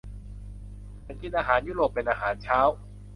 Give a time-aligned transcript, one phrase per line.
[1.05, 2.59] ฉันกินอาหารยุโรปเป็นอาหารเช้า